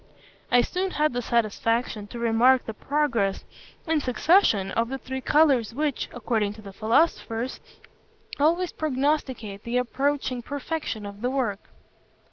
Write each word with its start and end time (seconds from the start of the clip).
I 0.49 0.61
soon 0.63 0.89
had 0.89 1.13
the 1.13 1.21
satisfaction 1.21 2.07
to 2.07 2.17
remark 2.17 2.65
the 2.65 2.73
progress 2.73 3.43
and 3.85 4.01
succession 4.01 4.71
of 4.71 4.89
the 4.89 4.97
three 4.97 5.21
colours 5.21 5.75
which, 5.75 6.09
according 6.11 6.53
to 6.53 6.61
the 6.63 6.73
philosophers, 6.73 7.59
always 8.39 8.71
prognosticate 8.71 9.61
the 9.63 9.77
approaching 9.77 10.41
perfection 10.41 11.05
of 11.05 11.21
the 11.21 11.29
work. 11.29 11.69